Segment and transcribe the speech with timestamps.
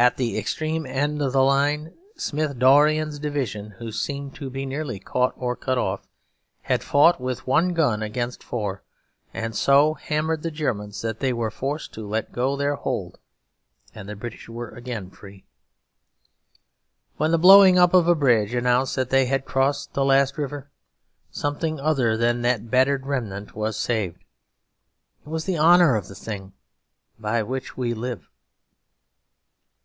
[0.00, 5.00] At the extreme end of the line Smith Dorrien's division, who seemed to be nearly
[5.00, 6.06] caught or cut off,
[6.62, 8.84] had fought with one gun against four,
[9.34, 13.18] and so hammered the Germans that they were forced to let go their hold;
[13.92, 15.42] and the British were again free.
[17.16, 20.70] When the blowing up of a bridge announced that they had crossed the last river,
[21.32, 24.22] something other than that battered remnant was saved;
[25.26, 26.52] it was the honour of the thing
[27.18, 28.28] by which we live.